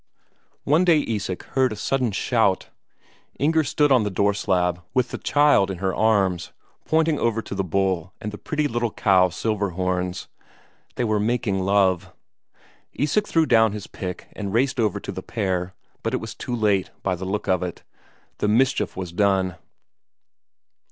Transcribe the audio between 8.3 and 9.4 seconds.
the pretty little cow